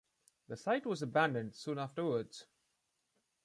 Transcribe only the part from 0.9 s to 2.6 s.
abandoned soon afterwards.